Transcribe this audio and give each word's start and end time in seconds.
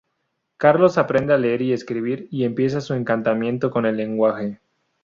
Carlos 0.57 0.97
aprende 0.97 1.35
a 1.35 1.37
leer 1.37 1.61
y 1.61 1.73
escribir 1.73 2.27
y 2.31 2.43
empieza 2.43 2.81
su 2.81 2.95
encantamiento 2.95 3.69
con 3.69 3.85
el 3.85 3.97
lenguaje. 3.97 4.59